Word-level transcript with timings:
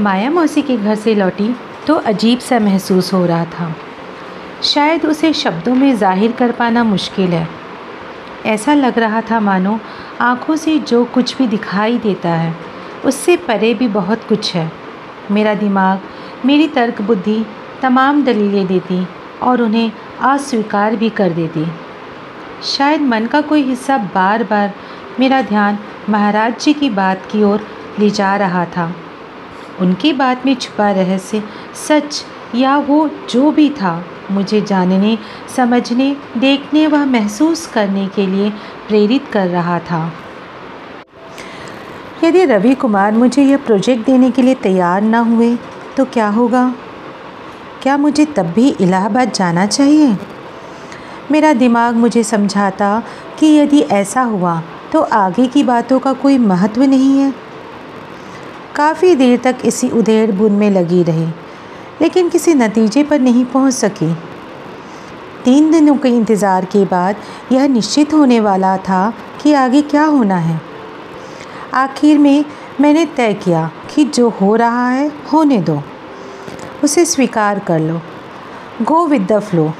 माया 0.00 0.30
मौसी 0.30 0.62
के 0.62 0.76
घर 0.76 0.94
से 0.94 1.14
लौटी 1.14 1.56
तो 1.86 1.94
अजीब 1.94 2.38
सा 2.38 2.58
महसूस 2.58 3.12
हो 3.12 3.26
रहा 3.26 3.44
था। 3.44 3.76
शायद 4.62 5.06
उसे 5.06 5.32
शब्दों 5.32 5.74
में 5.74 5.96
ज़ाहिर 5.96 6.32
कर 6.32 6.52
पाना 6.52 6.84
मुश्किल 6.84 7.26
है। 7.26 7.48
ऐसा 8.46 8.74
लग 8.74 8.98
रहा 8.98 9.20
था, 9.20 9.40
मानो 9.40 9.80
आँखों 10.20 10.56
से 10.56 10.78
जो 10.78 11.04
कुछ 11.04 11.36
भी 11.38 11.46
दिखाई 11.46 11.98
देता 11.98 12.28
है, 12.28 12.54
उससे 13.04 13.36
परे 13.36 13.74
भी 13.74 13.88
बहुत 13.88 14.24
कुछ 14.24 14.54
है। 14.54 14.72
मेरा 15.30 15.54
दिमाग, 15.54 16.00
मेरी 16.44 16.68
तर्क 16.68 17.02
बुद्धि 17.02 17.46
तमाम 17.82 18.24
दलीलें 18.24 18.66
देती 18.66 19.06
और 19.42 19.62
उन्हें 19.62 19.92
अस्वीकार 20.20 20.96
भी 20.96 21.10
कर 21.10 21.30
देती। 21.30 21.66
शायद 22.62 23.00
मन 23.00 23.26
का 23.26 23.40
कोई 23.40 23.62
हिस्सा 23.62 23.98
बार 23.98 24.44
बार 24.44 24.72
मेरा 25.20 25.42
ध्यान 25.42 25.78
महाराज 26.08 26.60
जी 26.60 26.72
की 26.72 26.90
बात 26.90 27.22
की 27.30 27.42
ओर 27.42 27.66
ले 27.98 28.10
जा 28.10 28.36
रहा 28.36 28.64
था। 28.64 28.94
उनकी 29.80 30.12
बात 30.12 30.46
में 30.46 30.54
छुपा 30.54 30.90
रहस्य 30.90 31.42
सच 31.88 32.24
या 32.54 32.76
वो 32.76 33.10
जो 33.30 33.50
भी 33.50 33.68
था, 33.70 34.04
मुझे 34.30 34.60
जानने, 34.60 35.18
समझने, 35.56 36.16
देखने 36.38 36.86
व 36.86 36.96
महसूस 36.96 37.66
करने 37.66 38.06
के 38.06 38.26
लिए 38.26 38.50
प्रेरित 38.88 39.28
कर 39.32 39.46
रहा 39.46 39.78
था। 39.78 40.12
यदि 42.24 42.44
रवि 42.44 42.74
कुमार 42.74 43.12
मुझे 43.12 43.42
यह 43.42 43.56
प्रोजेक्ट 43.56 44.06
देने 44.06 44.30
के 44.30 44.42
लिए 44.42 44.54
तैयार 44.54 45.02
ना 45.02 45.18
हुए 45.18 45.56
तो 45.96 46.04
क्या 46.04 46.28
होगा? 46.28 46.74
क्या 47.82 47.96
मुझे 47.96 48.24
तब 48.24 48.46
भी 48.46 48.68
इलाहाबाद 48.80 49.32
जाना 49.32 49.66
चाहिए? 49.66 50.16
मेरा 51.30 51.52
दिमाग 51.52 51.94
मुझे 51.94 52.22
समझाता 52.22 53.02
कि 53.38 53.46
यदि 53.46 53.80
ऐसा 53.80 54.22
हुआ 54.22 54.62
तो 54.92 55.00
आगे 55.02 55.46
की 55.46 55.62
बातों 55.62 55.98
का 55.98 56.12
कोई 56.12 56.38
महत्व 56.38 56.82
नहीं 56.82 57.18
है। 57.18 57.32
काफ़ी 58.76 59.14
देर 59.14 59.38
तक 59.44 59.58
इसी 59.64 59.88
उधेड़ 59.90 60.30
बुन 60.32 60.52
में 60.52 60.70
लगी 60.70 61.02
रही, 61.02 61.26
लेकिन 62.02 62.28
किसी 62.28 62.54
नतीजे 62.54 63.02
पर 63.02 63.20
नहीं 63.20 63.44
पहुँच 63.44 63.74
सकी। 63.74 64.12
तीन 65.44 65.70
दिनों 65.70 65.96
के 65.96 66.08
इंतज़ार 66.08 66.64
के 66.64 66.84
बाद 66.84 67.16
यह 67.52 67.66
निश्चित 67.68 68.14
होने 68.14 68.38
वाला 68.40 68.76
था 68.78 69.12
कि 69.42 69.52
आगे 69.54 69.82
क्या 69.82 70.04
होना 70.04 70.36
है। 70.36 70.60
आखिर 71.74 72.18
में 72.18 72.44
मैंने 72.80 73.04
तय 73.06 73.34
किया 73.34 73.70
कि 73.90 74.04
जो 74.04 74.28
हो 74.30 74.54
रहा 74.56 74.88
है, 74.88 75.10
होने 75.32 75.58
दो। 75.60 75.82
उसे 76.84 77.04
स्वीकार 77.04 77.58
कर 77.58 77.80
लो। 77.80 78.00
Go 78.82 79.06
with 79.06 79.26
the 79.32 79.38
flow. 79.40 79.72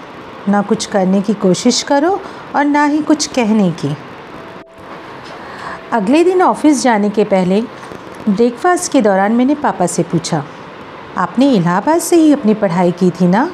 ना 0.48 0.62
कुछ 0.62 0.86
करने 0.86 1.20
की 1.22 1.34
कोशिश 1.36 1.82
करो 1.82 2.10
और 2.56 2.64
ना 2.64 2.84
ही 2.84 3.02
कुछ 3.02 3.26
कहने 3.26 3.70
की। 3.72 3.94
अगले 5.92 6.22
दिन 6.24 6.42
ऑफ़िस 6.42 6.82
जाने 6.82 7.08
के 7.10 7.24
पहले 7.24 7.60
ब्रेकफास्ट 8.28 8.90
के 8.92 9.00
दौरान 9.02 9.32
मैंने 9.32 9.54
पापा 9.54 9.86
से 9.86 10.02
पूछा, 10.02 10.42
आपने 11.16 11.50
इलाहाबाद 11.52 11.98
से 11.98 12.16
ही 12.16 12.32
अपनी 12.32 12.54
पढ़ाई 12.54 12.92
की 12.92 13.10
थी 13.10 13.26
ना? 13.26 13.50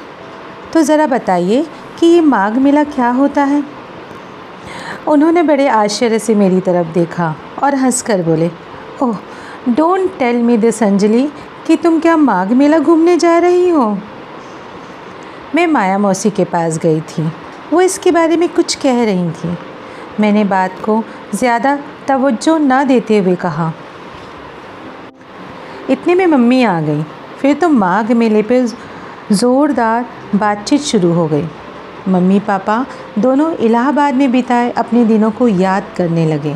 तो 0.73 0.81
ज़रा 0.81 1.05
बताइए 1.07 1.65
कि 1.99 2.05
ये 2.05 2.21
माघ 2.21 2.51
मेला 2.57 2.83
क्या 2.83 3.09
होता 3.09 3.43
है? 3.43 3.63
उन्होंने 5.07 5.43
बड़े 5.43 5.67
आश्चर्य 5.67 6.19
से 6.19 6.35
मेरी 6.35 6.59
तरफ़ 6.61 6.93
देखा 6.93 7.33
और 7.63 7.75
हंसकर 7.75 8.21
बोले, 8.23 8.51
ओह, 9.03 9.17
don't 9.69 10.17
tell 10.19 10.41
me 10.43 10.57
this 10.57 10.83
Anjali 10.83 11.27
कि 11.67 11.75
तुम 11.77 11.99
क्या 11.99 12.17
माघ 12.17 12.51
मेला 12.51 12.79
घूमने 12.79 13.17
जा 13.17 13.37
रही 13.37 13.69
हो? 13.69 13.89
मैं 15.55 15.67
माया 15.67 15.97
मौसी 15.97 16.29
के 16.29 16.43
पास 16.45 16.77
गई 16.77 17.01
थी। 17.01 17.31
वो 17.73 17.81
इसके 17.81 18.11
बारे 18.11 18.37
में 18.37 18.47
कुछ 18.49 18.75
कह 18.75 19.03
रही 19.05 19.29
थी। 19.31 19.57
मैंने 20.19 20.43
बात 20.45 20.79
को 20.85 21.03
ज़्यादा 21.35 21.77
तवज्जो 22.07 22.57
न 22.57 22.83
देते 22.87 23.17
हुए 23.17 23.35
कहा, 23.35 23.71
इतने 25.89 26.15
में 26.15 26.25
मम्मी 26.27 26.63
आ 26.63 26.79
गई। 26.81 27.03
फिर 27.39 27.53
तो 27.53 27.69
माघ 27.69 28.11
मेले 28.11 28.41
पर 28.41 28.65
ज़ोरदार 29.31 30.05
बातचीत 30.35 30.81
शुरू 30.81 31.11
हो 31.13 31.27
गई। 31.27 31.47
मम्मी 32.07 32.39
पापा 32.39 32.85
दोनों 33.19 33.51
इलाहाबाद 33.57 34.15
में 34.15 34.31
बिताए 34.31 34.71
अपने 34.71 35.05
दिनों 35.05 35.31
को 35.31 35.47
याद 35.47 35.83
करने 35.97 36.25
लगे। 36.25 36.55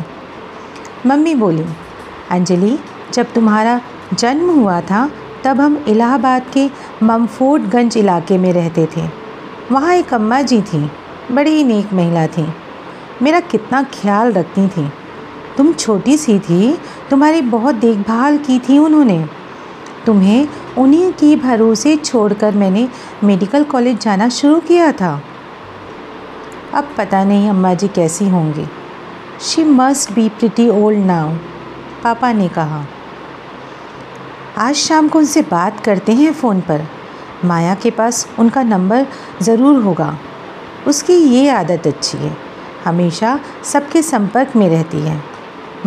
मम्मी 1.06 1.34
बोली, 1.34 1.64
अंजलि, 2.30 2.78
जब 3.14 3.32
तुम्हारा 3.32 3.80
जन्म 4.14 4.50
हुआ 4.50 4.80
था, 4.80 5.10
तब 5.44 5.60
हम 5.60 5.76
इलाहाबाद 5.88 6.46
के 6.52 6.68
ममफोर्डगंज 7.02 7.96
इलाके 7.96 8.38
में 8.38 8.52
रहते 8.52 8.86
थे। 8.96 9.08
वहाँ 9.72 9.94
एक 9.94 10.14
अम्मा 10.14 10.40
जी 10.42 10.60
थी, 10.62 10.90
बड़ी 11.32 11.50
ही 11.50 11.64
नेक 11.64 11.92
महिला 11.92 12.26
थी। 12.26 12.46
मेरा 13.22 13.40
कितना 13.40 13.82
ख्याल 13.92 14.32
रखती 14.32 14.66
थी। 14.68 14.90
तुम 15.56 15.72
छोटी 15.72 16.16
सी 16.16 16.38
थी, 16.38 16.78
तुम्हारी 17.10 17.40
बहुत 17.40 17.74
देखभाल 17.74 18.38
की 18.38 18.58
थी 18.58 18.78
उन्होंने। 18.78 19.24
तुम्हें 20.06 20.48
उन्हीं 20.78 21.12
की 21.12 21.36
भरोसे 21.36 21.96
छोड़कर 21.96 22.54
मैंने 22.54 22.88
मेडिकल 23.24 23.64
कॉलेज 23.64 23.98
जाना 24.00 24.28
शुरू 24.28 24.60
किया 24.60 24.92
था। 24.92 25.22
अब 26.74 26.88
पता 26.98 27.24
नहीं 27.24 27.48
अम्मा 27.50 27.74
जी 27.74 27.88
कैसी 27.88 28.28
होंगी। 28.28 28.66
She 29.40 29.64
must 29.64 30.12
be 30.12 30.28
pretty 30.28 30.68
old 30.68 30.98
now 30.98 31.34
पापा 32.04 32.32
ने 32.32 32.48
कहा। 32.48 32.84
आज 34.58 34.74
शाम 34.74 35.08
को 35.08 35.18
उनसे 35.18 35.42
बात 35.42 35.80
करते 35.80 36.12
हैं 36.12 36.32
फ़ोन 36.32 36.60
पर। 36.60 36.86
माया 37.44 37.74
के 37.74 37.90
पास 37.90 38.28
उनका 38.38 38.62
नंबर 38.62 39.06
ज़रूर 39.42 39.82
होगा। 39.82 40.16
उसकी 40.86 41.12
ये 41.12 41.48
आदत 41.48 41.86
अच्छी 41.86 42.18
है। 42.18 42.36
हमेशा 42.84 43.38
सबके 43.64 44.02
संपर्क 44.02 44.56
में 44.56 44.68
रहती 44.68 45.00
है। 45.00 45.29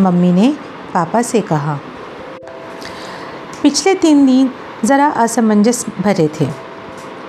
मम्मी 0.00 0.32
ने 0.32 0.56
पापा 0.94 1.22
से 1.22 1.40
कहा। 1.40 1.78
पिछले 3.62 3.94
तीन 3.94 4.26
दिन 4.26 4.50
ज़रा 4.84 5.06
असमंजस 5.06 5.86
भरे 6.00 6.28
थे। 6.40 6.48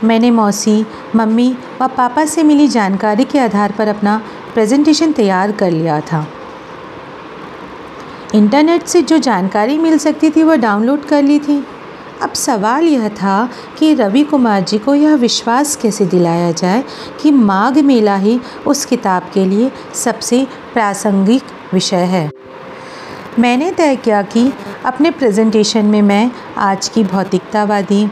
मैंने 0.03 0.31
मौसी, 0.31 0.85
मम्मी 1.15 1.57
व 1.81 1.87
पापा 1.87 2.25
से 2.25 2.43
मिली 2.43 2.67
जानकारी 2.67 3.23
के 3.23 3.39
आधार 3.39 3.71
पर 3.71 3.87
अपना 3.87 4.21
प्रेजेंटेशन 4.53 5.11
तैयार 5.11 5.51
कर 5.51 5.71
लिया 5.71 6.01
था। 6.01 6.27
इंटरनेट 8.35 8.83
से 8.83 9.01
जो 9.01 9.17
जानकारी 9.17 9.77
मिल 9.77 9.97
सकती 9.97 10.29
थी 10.29 10.43
वह 10.43 10.55
डाउनलोड 10.55 11.05
कर 11.05 11.23
ली 11.23 11.39
थी। 11.39 11.65
अब 12.21 12.33
सवाल 12.33 12.83
यह 12.83 13.09
था 13.09 13.49
कि 13.77 13.93
रवि 13.93 14.23
कुमार 14.23 14.61
जी 14.61 14.77
को 14.77 14.95
यह 14.95 15.15
विश्वास 15.15 15.75
कैसे 15.75 16.05
दिलाया 16.05 16.51
जाए 16.51 16.83
कि 17.21 17.31
माघ 17.31 17.77
मेला 17.77 18.15
ही 18.15 18.39
उस 18.67 18.85
किताब 18.85 19.29
के 19.33 19.45
लिए 19.45 19.71
सबसे 19.93 20.47
प्रासंगिक 20.73 21.43
विषय 21.73 22.03
है। 22.05 22.29
मैंने 23.39 23.71
तय 23.71 23.95
किया 23.95 24.21
कि 24.21 24.51
अपने 24.85 25.11
प्रेजेंटेशन 25.11 25.85
में 25.85 26.01
मैं 26.01 26.31
आज 26.57 26.87
की 26.87 27.03
भौतिकतावादी, 27.03 28.05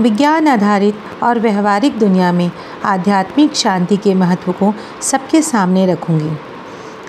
विज्ञान 0.00 0.48
आधारित 0.48 1.22
और 1.22 1.38
व्यवहारिक 1.40 1.98
दुनिया 1.98 2.32
में 2.32 2.50
आध्यात्मिक 2.84 3.54
शांति 3.54 3.96
के 3.96 4.14
महत्व 4.14 4.52
को 4.52 4.72
सबके 5.02 5.42
सामने 5.42 5.86
रखूँगी 5.86 6.36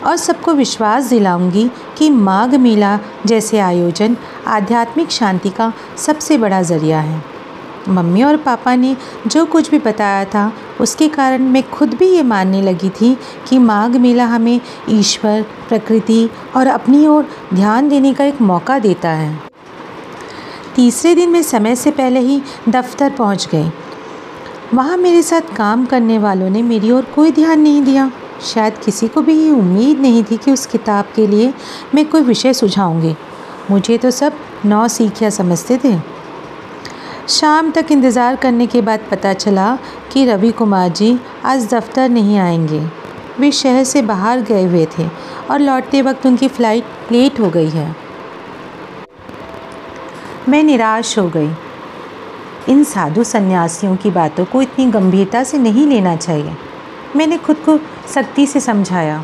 और 0.05 0.15
सबको 0.17 0.53
विश्वास 0.53 1.09
दिलाऊँगी 1.09 1.69
कि 1.97 2.09
माघ 2.09 2.55
मेला 2.55 2.99
जैसे 3.25 3.59
आयोजन 3.59 4.17
आध्यात्मिक 4.47 5.11
शांति 5.11 5.49
का 5.49 5.73
सबसे 5.97 6.37
बड़ा 6.37 6.61
ज़रिया 6.61 6.99
है। 6.99 7.21
मम्मी 7.89 8.23
और 8.23 8.37
पापा 8.37 8.75
ने 8.75 8.95
जो 9.27 9.45
कुछ 9.45 9.71
भी 9.71 9.79
बताया 9.79 10.25
था, 10.25 10.51
उसके 10.81 11.09
कारण 11.09 11.41
मैं 11.41 11.69
खुद 11.69 11.93
भी 11.93 12.07
ये 12.07 12.23
मानने 12.23 12.61
लगी 12.61 12.89
थी 12.89 13.17
कि 13.49 13.57
माघ 13.57 13.95
मेला 13.95 14.25
हमें 14.25 14.61
ईश्वर, 14.89 15.45
प्रकृति 15.69 16.29
और 16.55 16.67
अपनी 16.67 17.07
ओर 17.07 17.27
ध्यान 17.53 17.89
देने 17.89 18.13
का 18.13 18.23
एक 18.23 18.41
मौका 18.41 18.79
देता 18.79 19.09
है। 19.09 19.39
तीसरे 20.75 21.15
दिन 21.15 21.29
मैं 21.29 21.41
समय 21.43 21.75
से 21.75 21.91
पहले 21.91 22.19
ही 22.19 22.41
दफ्तर 22.69 23.09
पहुँच 23.09 23.47
गई। 23.51 23.71
वहाँ 24.73 24.97
मेरे 24.97 25.21
साथ 25.21 25.55
काम 25.55 25.85
करने 25.85 26.17
वालों 26.17 26.49
ने 26.49 26.61
मेरी 26.61 26.91
ओर 26.91 27.05
कोई 27.15 27.31
ध्यान 27.31 27.59
नहीं 27.59 27.81
दिया। 27.81 28.11
शायद 28.53 28.77
किसी 28.77 29.07
को 29.07 29.21
भी 29.21 29.33
ये 29.33 29.51
उम्मीद 29.51 29.99
नहीं 29.99 30.23
थी 30.23 30.37
कि 30.37 30.51
उस 30.51 30.65
किताब 30.65 31.05
के 31.15 31.27
लिए 31.27 31.53
मैं 31.95 32.05
कोई 32.09 32.21
विषय 32.21 32.53
सुझाऊँगी। 32.53 33.15
मुझे 33.71 33.97
तो 33.97 34.11
सब 34.11 34.33
नौ 34.65 34.87
सीखिया 34.87 35.29
समझते 35.29 35.79
थे। 35.83 36.16
शाम 37.29 37.69
तक 37.71 37.91
इंतज़ार 37.91 38.35
करने 38.35 38.65
के 38.67 38.81
बाद 38.81 38.99
पता 39.11 39.31
चला 39.33 39.77
कि 40.11 40.25
रवि 40.25 40.51
कुमार 40.51 40.89
जी 40.89 41.19
आज 41.45 41.67
दफ्तर 41.73 42.09
नहीं 42.09 42.37
आएँगे। 42.39 42.79
वे 43.39 43.51
शहर 43.51 43.83
से 43.83 44.01
बाहर 44.01 44.41
गए 44.41 44.63
हुए 44.63 44.85
थे 44.97 45.07
और 45.51 45.59
लौटते 45.59 46.01
वक्त 46.01 46.25
उनकी 46.25 46.47
फ़्लाइट 46.47 47.11
लेट 47.11 47.39
हो 47.39 47.49
गई 47.49 47.69
है। 47.69 47.95
मैं 50.49 50.63
निराश 50.63 51.17
हो 51.19 51.27
गई। 51.29 51.49
इन 52.69 52.83
साधु 52.83 53.23
सन्यासियों 53.23 53.95
की 53.95 54.11
बातों 54.11 54.45
को 54.45 54.61
इतनी 54.61 54.85
गंभीरता 54.85 55.43
से 55.43 55.57
नहीं 55.57 55.85
लेना 55.87 56.15
चाहिए। 56.15 56.55
मैंने 57.15 57.37
खुद 57.37 57.57
को 57.65 57.79
सख्ती 58.13 58.47
से 58.47 58.59
समझाया। 58.59 59.23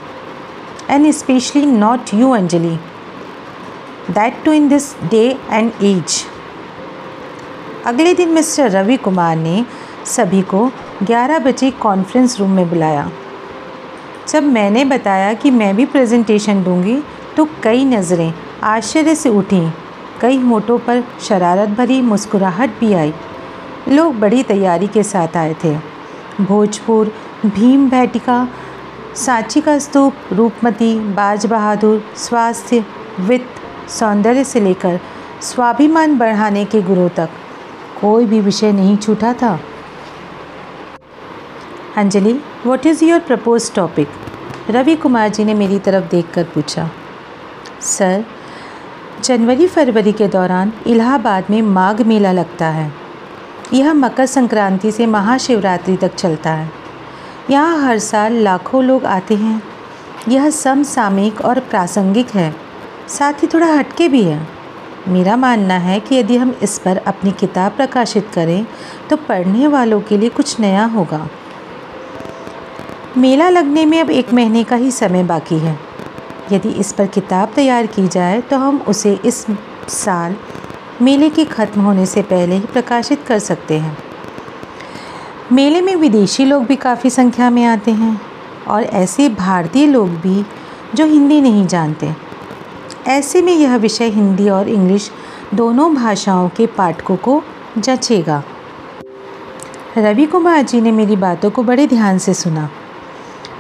And 0.90 1.12
specially 1.12 1.66
not 1.66 2.14
you 2.14 2.32
Anjali. 2.32 2.78
That 4.12 4.44
too 4.46 4.54
in 4.54 4.68
this 4.68 4.94
day 5.04 5.26
and 5.50 5.72
age 5.84 6.24
अगले 7.86 8.14
दिन 8.14 8.30
मिस्टर 8.30 8.70
रवि 8.72 8.98
कुमार 8.98 9.36
ने 9.36 9.66
सभी 10.06 10.42
को 10.42 10.72
11 11.04 11.40
बजे 11.40 11.72
कॉन्फ्रेंस 11.72 12.40
रूम 12.40 12.52
में 12.52 12.70
बुलाया। 12.70 13.10
जब 14.28 14.44
मैंने 14.44 14.86
बताया 14.86 15.34
कि 15.34 15.52
मैं 15.52 15.76
भी 15.76 15.86
प्रेजेंटेशन 15.86 16.64
दूँगी 16.64 17.04
तो 17.38 17.48
कई 17.64 17.86
नज़रें 17.86 18.34
आश्चर्य 18.64 19.16
से 19.16 19.30
उठीं। 19.30 19.72
कई 20.22 20.38
होठों 20.38 20.80
पर 20.80 21.04
शरारत 21.22 21.70
भरी 21.70 22.02
मुस्कुराहट 22.02 22.80
भी 22.80 22.94
आई। 22.94 23.14
लोग 23.90 24.20
बड़ी 24.20 24.44
तैयारी 24.44 24.88
के 24.88 25.04
साथ 25.04 25.38
आए 25.38 25.56
थे। 25.64 25.76
भोजपुर, 26.42 27.14
भीम 27.46 27.90
भैटिका 27.90 28.48
सांची 29.16 29.62
का 29.62 29.80
स्तूप, 29.80 30.14
रूपमती 30.34 31.00
बाज 31.14 31.46
बहादुर 31.46 32.04
स्वास्थ्य, 32.18 32.86
वित्त, 33.20 33.90
सौंदर्य 33.90 34.44
से 34.44 34.60
लेकर 34.60 35.00
स्वाभिमान 35.42 36.18
बढ़ाने 36.18 36.66
के 36.66 36.82
गुरु 36.82 37.10
तक 37.10 37.30
कोई 38.04 38.26
भी 38.26 38.40
विषय 38.40 38.72
नहीं 38.72 38.98
छूटा 38.98 39.34
था। 39.34 39.60
Anjali 41.98 42.34
what 42.66 42.86
is 42.86 43.06
your 43.06 43.20
propose 43.20 43.74
topic 43.74 44.10
Ravi 44.70 44.96
Kumar 44.96 45.30
ji 45.30 45.44
ने 45.44 45.54
मेरी 45.54 45.80
तरफ़ 45.80 46.06
देखकर 46.06 46.44
पूछा। 46.44 46.90
सर, 47.82 48.26
जनवरी 49.24 49.68
फरवरी 49.68 50.12
के 50.12 50.28
दौरान 50.28 50.74
इलाहाबाद 50.88 51.44
में 51.50 51.62
माघ 51.62 52.02
मेला 52.02 52.32
लगता 52.32 52.68
है। 52.68 52.94
यह 53.74 53.94
मकर 53.94 54.26
संक्रांति 54.26 54.92
से 54.92 55.06
महाशिवरात्रि 55.06 55.98
तक 55.98 56.16
चलता 56.16 56.52
है। 56.52 56.72
यहाँ 57.50 57.88
हर 57.88 58.00
साल 58.00 58.34
लाखों 58.34 58.84
लोग 58.84 59.06
आते 59.06 59.36
हैं। 59.36 59.64
यह 60.28 60.50
समसामयिक 60.50 61.42
और 61.42 61.60
प्रासंगिक 61.60 62.30
है। 62.30 62.56
साथ 63.08 63.34
ही 63.34 63.48
थोड़ा 63.48 63.68
हटके 63.68 64.10
भी 64.10 64.24
है। 64.24 64.53
मेरा 65.08 65.36
मानना 65.38 65.78
है 65.78 66.00
कि 66.00 66.16
यदि 66.16 66.38
हम 66.38 66.56
इस 66.64 66.78
पर 66.80 66.98
अपनी 66.98 67.32
किताब 67.32 67.72
प्रकाशित 67.72 68.30
करें 68.34 68.66
तो 69.10 69.16
पढ़ने 69.20 69.68
वालों 69.68 70.00
के 70.02 70.18
लिए 70.18 70.30
कुछ 70.30 70.60
नया 70.60 70.86
होगा। 70.86 71.28
मेला 73.18 73.50
लगने 73.50 73.86
में 73.86 74.00
अब 74.02 74.10
एक 74.10 74.34
महीने 74.34 74.64
का 74.64 74.76
ही 74.76 74.92
समय 74.92 75.24
बाकी 75.24 75.58
है। 75.58 75.78
यदि 76.52 76.70
इस 76.70 76.92
पर 76.94 77.08
किताब 77.08 77.52
तैयार 77.56 77.88
की 77.88 78.08
जाए 78.08 78.42
तो 78.42 78.58
हम 78.58 78.82
उसे 78.88 79.14
इस 79.26 79.46
साल 79.90 80.36
मेले 81.02 81.30
के 81.30 81.46
ख़त्म 81.46 81.82
होने 81.82 82.06
से 82.06 82.22
पहले 82.22 82.56
ही 82.56 82.66
प्रकाशित 82.66 83.24
कर 83.28 83.40
सकते 83.40 83.78
हैं। 83.80 83.98
मेले 85.52 85.82
में 85.82 85.96
विदेशी 85.96 86.46
लोग 86.46 86.66
भी 86.66 86.76
काफ़ी 86.76 87.10
संख्या 87.10 87.50
में 87.50 87.64
आते 87.66 87.92
हैं, 87.92 88.20
और 88.68 88.84
ऐसे 88.84 89.30
भारतीय 89.30 89.86
लोग 89.88 90.10
भी 90.20 90.44
जो 90.96 91.06
हिंदी 91.06 91.42
नहीं 91.42 91.66
जानते। 91.68 92.10
ऐसे 93.08 93.42
में 93.42 93.54
यह 93.54 93.76
विषय 93.76 94.10
हिंदी 94.10 94.50
और 94.50 94.68
इंग्लिश 94.70 95.10
दोनों 95.54 95.94
भाषाओं 95.96 96.50
के 96.50 96.66
पाठकों 96.68 97.16
को 97.16 97.42
जचेगा। 97.78 98.44
रवि 99.98 100.26
कुमार 100.26 100.62
जी 100.62 100.82
ने 100.82 100.92
मेरी 100.92 101.16
बातों 101.16 101.50
को 101.52 101.64
बड़े 101.64 101.88
ध्यान 101.88 102.18
से 102.18 102.34
सुना। 102.34 102.70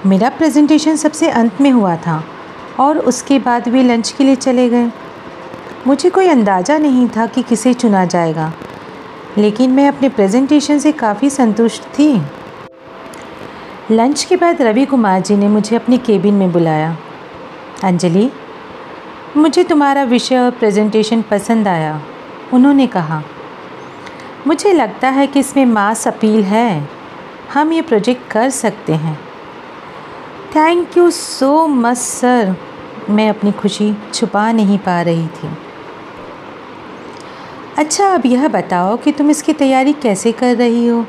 मेरा 0.05 0.29
प्रेजेंटेशन 0.29 0.95
सबसे 0.95 1.29
अंत 1.29 1.61
में 1.61 1.69
हुआ 1.71 1.95
था 1.97 2.23
और 2.79 2.97
उसके 2.99 3.39
बाद 3.39 3.67
वे 3.69 3.83
लंच 3.83 4.11
के 4.11 4.23
लिए 4.23 4.35
चले 4.35 4.67
गए। 4.69 4.91
मुझे 5.87 6.09
कोई 6.09 6.27
अंदाज़ा 6.27 6.77
नहीं 6.77 7.07
था 7.07 7.25
कि 7.25 7.43
किसे 7.43 7.73
चुना 7.73 8.05
जाएगा, 8.05 8.51
लेकिन 9.37 9.71
मैं 9.71 9.87
अपने 9.87 10.09
प्रेजेंटेशन 10.09 10.79
से 10.79 10.91
काफ़ी 10.91 11.29
संतुष्ट 11.29 11.83
थी। 11.89 12.13
लंच 13.91 14.23
के 14.23 14.35
बाद 14.35 14.61
रवि 14.61 14.85
कुमार 14.85 15.21
जी 15.21 15.35
ने 15.35 15.47
मुझे 15.47 15.75
अपने 15.75 15.97
केबिन 15.97 16.33
में 16.33 16.51
बुलाया। 16.51 16.95
अंजलि 17.83 18.29
मुझे 19.37 19.63
तुम्हारा 19.63 20.03
विषय 20.03 20.37
और 20.37 20.51
प्रेजेंटेशन 20.51 21.21
पसंद 21.21 21.67
आया, 21.67 22.01
उन्होंने 22.53 22.87
कहा। 22.87 23.21
मुझे 24.47 24.73
लगता 24.73 25.09
है 25.09 25.27
कि 25.27 25.39
इसमें 25.39 25.65
मास 25.65 26.07
अपील 26.07 26.43
है। 26.43 26.89
हम 27.53 27.73
ये 27.73 27.81
प्रोजेक्ट 27.81 28.31
कर 28.31 28.49
सकते 28.49 28.93
हैं। 28.93 29.19
Thank 30.55 30.97
you 30.97 31.09
so 31.11 31.67
much 31.67 31.97
sir 31.97 32.55
मैं 33.09 33.29
अपनी 33.29 33.51
खुशी 33.51 33.97
छुपा 34.13 34.51
नहीं 34.51 34.77
पा 34.77 35.01
रही 35.01 35.27
थी। 35.27 35.49
अच्छा 37.77 38.07
अब 38.07 38.25
यह 38.25 38.47
बताओ 38.47 38.97
कि 38.97 39.11
तुम 39.11 39.29
इसकी 39.29 39.53
तैयारी 39.53 39.93
कैसे 39.93 40.31
कर 40.31 40.55
रही 40.55 40.87
हो? 40.87 41.05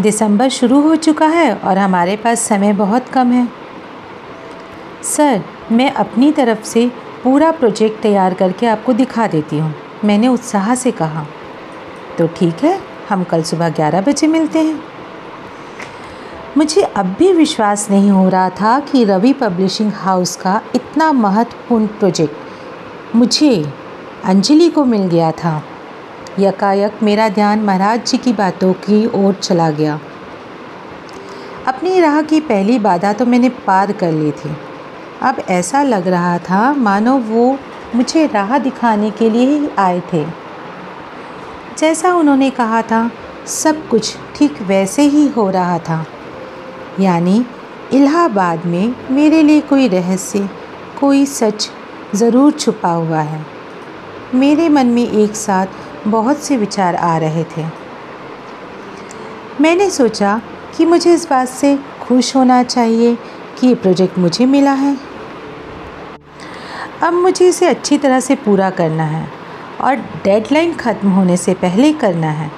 दिसंबर 0.00 0.48
शुरू 0.48 0.80
हो 0.80 0.96
चुका 0.96 1.26
है 1.26 1.54
और 1.54 1.78
हमारे 1.78 2.16
पास 2.16 2.40
समय 2.40 2.72
बहुत 2.72 3.08
कम 3.08 3.32
है। 3.32 3.48
सर, 5.02 5.42
मैं 5.72 5.92
अपनी 5.92 6.32
तरफ़ 6.32 6.62
से 6.62 6.90
पूरा 7.24 7.50
प्रोजेक्ट 7.50 8.00
तैयार 8.02 8.34
करके 8.34 8.66
आपको 8.66 8.92
दिखा 8.92 9.26
देती 9.26 9.58
हूँ। 9.58 9.74
मैंने 10.04 10.28
उत्साह 10.28 10.74
से 10.74 10.90
कहा। 10.90 11.24
तो 12.18 12.26
ठीक 12.26 12.64
है, 12.64 12.78
हम 13.08 13.22
कल 13.24 13.42
सुबह 13.42 13.68
ग्यारह 13.68 14.00
बजे 14.00 14.26
मिलते 14.26 14.58
हैं। 14.58 14.80
मुझे 16.56 16.82
अब 16.82 17.06
भी 17.18 17.32
विश्वास 17.32 17.90
नहीं 17.90 18.10
हो 18.10 18.28
रहा 18.28 18.48
था 18.50 18.78
कि 18.80 19.04
रवि 19.04 19.32
पब्लिशिंग 19.32 19.92
हाउस 19.92 20.36
का 20.36 20.60
इतना 20.74 21.12
महत्वपूर्ण 21.12 21.86
प्रोजेक्ट 21.86 23.16
मुझे, 23.16 23.72
अंजलि 24.24 24.68
को 24.68 24.84
मिल 24.84 25.06
गया 25.06 25.30
था। 25.32 25.62
यकायक 26.38 27.02
मेरा 27.02 27.28
ध्यान 27.28 27.60
महाराज 27.60 28.06
जी 28.06 28.18
की 28.18 28.32
बातों 28.32 28.72
की 28.72 29.06
ओर 29.06 29.34
चला 29.34 29.70
गया। 29.70 29.98
अपनी 31.66 32.00
राह 32.00 32.22
की 32.22 32.40
पहली 32.40 32.78
बाधा 32.78 33.12
तो 33.12 33.26
मैंने 33.26 33.48
पार 33.48 33.92
कर 33.92 34.12
ली 34.12 34.30
थी। 34.32 34.56
अब 35.24 35.36
ऐसा 35.50 35.82
लग 35.82 36.08
रहा 36.08 36.38
था 36.38 36.72
मानो 36.74 37.16
वो 37.18 37.58
मुझे 37.94 38.26
राह 38.26 38.56
दिखाने 38.58 39.10
के 39.10 39.30
लिए 39.30 39.58
ही 39.58 39.68
आए 39.78 40.00
थे। 40.12 40.24
जैसा 41.78 42.14
उन्होंने 42.14 42.50
कहा 42.50 42.82
था, 42.82 43.10
सब 43.46 43.88
कुछ 43.88 44.16
ठीक 44.36 44.60
वैसे 44.62 45.02
ही 45.02 45.26
हो 45.28 45.48
रहा 45.50 45.78
था। 45.78 46.04
यानी 47.00 47.44
इलाहाबाद 47.92 48.66
में 48.66 48.94
मेरे 49.10 49.42
लिए 49.42 49.60
कोई 49.60 49.88
रहस्य, 49.88 50.48
कोई 51.00 51.24
सच 51.26 51.70
ज़रूर 52.14 52.52
छुपा 52.52 52.90
हुआ 52.90 53.20
है। 53.20 53.44
मेरे 54.34 54.68
मन 54.68 54.86
में 54.86 55.06
एक 55.08 55.36
साथ 55.36 55.66
बहुत 56.06 56.38
से 56.38 56.56
विचार 56.56 56.94
आ 56.94 57.16
रहे 57.18 57.44
थे। 57.56 57.64
मैंने 59.60 59.90
सोचा 59.90 60.40
कि 60.76 60.84
मुझे 60.84 61.14
इस 61.14 61.28
बात 61.30 61.48
से 61.48 61.76
खुश 62.02 62.34
होना 62.36 62.62
चाहिए 62.62 63.16
कि 63.58 63.66
ये 63.66 63.74
प्रोजेक्ट 63.74 64.18
मुझे 64.18 64.46
मिला 64.46 64.72
है। 64.72 64.96
अब 67.04 67.12
मुझे 67.14 67.48
इसे 67.48 67.66
अच्छी 67.66 67.96
तरह 67.98 68.20
से 68.20 68.34
पूरा 68.34 68.68
करना 68.70 69.04
है 69.04 69.26
और 69.80 69.96
डेडलाइन 70.24 70.72
ख़त्म 70.74 71.08
होने 71.08 71.36
से 71.36 71.54
पहले 71.54 71.92
करना 71.92 72.30
है। 72.30 72.50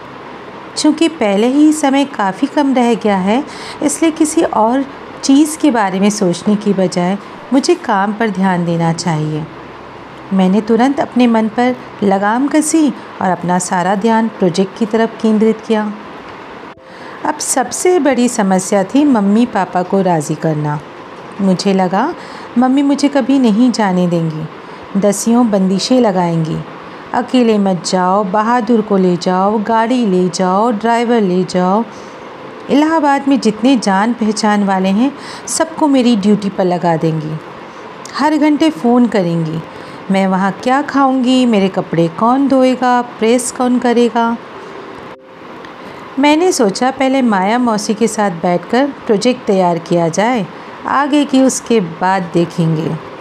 चूँकि 0.77 1.09
पहले 1.11 1.47
ही 1.47 1.73
समय 1.73 2.05
काफ़ी 2.07 2.47
कम 2.47 2.73
रह 2.75 2.95
गया 2.95 3.17
है, 3.17 3.43
इसलिए 3.83 4.11
किसी 4.11 4.43
और 4.43 4.85
चीज़ 5.25 5.59
के 5.59 5.71
बारे 5.71 6.01
में 6.01 6.09
सोचने 6.11 6.57
की 6.57 6.73
बजाय 6.75 7.19
मुझे 7.53 7.75
काम 7.75 8.13
पर 8.13 8.31
ध्यान 8.31 8.65
देना 8.65 8.93
चाहिए। 8.93 9.45
मैंने 10.33 10.61
तुरंत 10.61 11.01
अपने 11.01 11.27
मन 11.27 11.49
पर 11.49 11.77
लगाम 12.03 12.49
कसी 12.49 12.89
और 13.23 13.31
अपना 13.31 13.59
सारा 13.61 13.95
ध्यान 13.97 14.29
प्रोजेक्ट 14.29 14.79
की 14.79 14.87
तरफ़ 14.87 15.23
केंद्रित 15.23 15.61
किया। 15.67 15.93
अब 17.25 17.39
सबसे 17.39 17.99
बड़ी 17.99 18.29
समस्या 18.31 18.85
थी 18.85 19.05
मम्मी 19.07 19.47
पापा 19.47 19.83
को 19.83 20.01
राज़ी 20.03 20.35
करना। 20.35 20.81
मुझे 21.41 21.75
लगा, 21.75 22.15
मम्मी 22.59 22.83
मुझे 22.83 23.09
कभी 23.09 23.39
नहीं 23.39 23.73
जाने 23.73 24.07
देंगी। 24.07 24.49
दसियों 25.01 25.51
बंदिशें 25.51 26.01
लगाएँगी। 26.01 26.57
अकेले 27.15 27.59
मत 27.59 27.83
जाओ, 27.87 28.25
बहादुर 28.25 28.81
को 28.81 28.97
ले 28.97 29.17
जाओ, 29.17 29.59
गाड़ी 29.59 30.07
ले 30.07 30.29
जाओ, 30.29 30.71
ड्राइवर 30.71 31.21
ले 31.21 31.45
जाओ। 31.45 31.85
इलाहाबाद 32.71 33.29
में 33.29 33.41
जितने 33.41 33.77
जान 33.77 34.13
पहचान 34.13 34.65
वाले 34.65 34.89
हैं, 34.89 35.13
सबको 35.49 35.87
मेरी 35.87 36.17
ड्यूटी 36.17 36.49
पर 36.49 36.65
लगा 36.65 36.97
देंगी। 36.97 37.41
हर 38.19 38.37
घंटे 38.37 38.71
फ़ोन 38.71 39.07
करेंगी। 39.07 39.61
मैं 40.11 40.27
वहाँ 40.27 40.53
क्या 40.53 40.83
खाऊँगी? 40.83 41.47
मेरे 41.47 41.69
कपड़े 41.69 42.09
कौन 42.09 42.49
धोएगा? 42.49 43.03
प्रेस 43.03 43.53
कौन 43.53 43.79
करेगा? 43.79 44.37
मैंने 46.19 46.53
सोचा, 46.53 46.91
पहले 46.91 47.23
माया 47.23 47.59
मौसी 47.59 47.95
के 47.95 48.09
साथ 48.09 48.31
बैठकर 48.31 48.87
प्रोजेक्ट 49.07 49.47
तैयार 49.47 49.79
किया 49.79 50.09
जाए। 50.09 50.47
आगे 50.87 51.25
की 51.25 51.43
उसके 51.43 51.81
बाद 51.81 52.31
देखेंगे। 52.35 53.16